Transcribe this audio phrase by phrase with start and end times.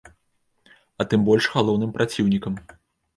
[1.03, 2.57] А тым больш галоўным праціўнікам.